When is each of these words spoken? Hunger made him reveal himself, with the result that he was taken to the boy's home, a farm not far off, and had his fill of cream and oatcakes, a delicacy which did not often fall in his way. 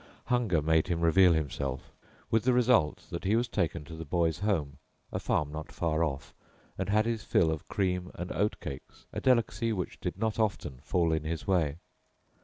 Hunger 0.25 0.63
made 0.63 0.87
him 0.87 1.01
reveal 1.01 1.33
himself, 1.33 1.91
with 2.31 2.43
the 2.43 2.53
result 2.53 3.05
that 3.11 3.23
he 3.23 3.35
was 3.35 3.47
taken 3.47 3.85
to 3.85 3.95
the 3.95 4.03
boy's 4.03 4.39
home, 4.39 4.79
a 5.11 5.19
farm 5.19 5.51
not 5.51 5.71
far 5.71 6.03
off, 6.03 6.33
and 6.75 6.89
had 6.89 7.05
his 7.05 7.23
fill 7.23 7.51
of 7.51 7.67
cream 7.67 8.09
and 8.15 8.31
oatcakes, 8.31 9.05
a 9.13 9.21
delicacy 9.21 9.71
which 9.71 9.99
did 9.99 10.17
not 10.17 10.39
often 10.39 10.79
fall 10.81 11.13
in 11.13 11.23
his 11.23 11.45
way. 11.45 11.77